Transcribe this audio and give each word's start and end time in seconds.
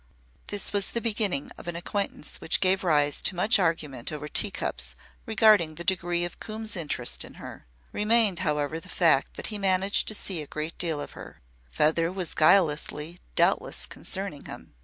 This 0.47 0.73
was 0.73 0.89
the 0.89 0.99
beginning 0.99 1.51
of 1.59 1.67
an 1.67 1.75
acquaintance 1.75 2.37
which 2.37 2.59
gave 2.59 2.83
rise 2.83 3.21
to 3.21 3.35
much 3.35 3.59
argument 3.59 4.11
over 4.11 4.27
tea 4.27 4.49
cups 4.49 4.95
regarding 5.27 5.75
the 5.75 5.83
degree 5.83 6.25
of 6.25 6.39
Coombe's 6.39 6.75
interest 6.75 7.23
in 7.23 7.35
her. 7.35 7.67
Remained, 7.91 8.39
however, 8.39 8.79
the 8.79 8.89
fact 8.89 9.35
that 9.35 9.45
he 9.53 9.59
managed 9.59 10.07
to 10.07 10.15
see 10.15 10.41
a 10.41 10.47
great 10.47 10.75
deal 10.79 10.99
of 10.99 11.11
her. 11.11 11.39
Feather 11.71 12.11
was 12.11 12.33
guilelessly 12.33 13.17
doubtless 13.35 13.85
concerning 13.85 14.45
him. 14.45 14.73